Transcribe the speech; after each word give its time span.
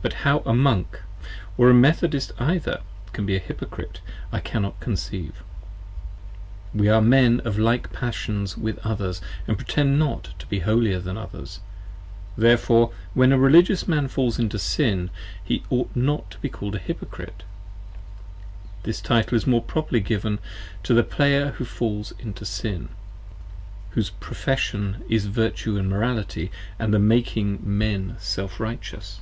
but 0.00 0.22
how 0.22 0.38
a 0.46 0.54
Monk, 0.54 1.02
or 1.58 1.68
a 1.68 1.74
Methodist 1.74 2.32
either, 2.38 2.80
can 3.12 3.26
be 3.26 3.36
a 3.36 3.40
Hypocrite, 3.40 4.00
I 4.32 4.40
cannot 4.40 4.80
conceive. 4.80 5.42
We 6.72 6.88
are 6.88 7.02
Men 7.02 7.40
of 7.44 7.58
like 7.58 7.92
passions 7.92 8.56
with 8.56 8.78
others 8.86 9.20
& 9.34 9.46
pretend 9.46 9.98
not 9.98 10.32
to 10.38 10.46
be 10.46 10.60
holier 10.60 10.98
than 10.98 11.18
others: 11.18 11.60
therefore, 12.38 12.90
when 13.12 13.32
a 13.32 13.38
Religious 13.38 13.86
Man 13.86 14.08
falls 14.08 14.38
into 14.38 14.58
Sin, 14.58 15.10
he 15.44 15.62
ought 15.68 15.94
not 15.94 16.30
to 16.30 16.38
be 16.38 16.48
call'd 16.48 16.76
a 16.76 16.78
Hypocrite; 16.78 17.42
this 18.84 19.02
title 19.02 19.36
is 19.36 19.46
more 19.46 19.62
properly 19.62 20.00
to 20.00 20.04
be 20.04 20.08
given 20.08 20.38
to 20.84 20.98
a 20.98 21.02
Player 21.02 21.50
who 21.50 21.66
falls 21.66 22.14
into 22.18 22.46
Sin; 22.46 22.88
whose 23.90 24.08
profession 24.08 25.04
is 25.10 25.26
Virtue 25.26 25.82
& 25.82 25.82
Morality 25.82 26.50
& 26.64 26.78
the 26.78 26.86
35 26.86 27.00
making 27.02 27.58
Men 27.62 28.16
Self 28.20 28.58
Righteous. 28.58 29.20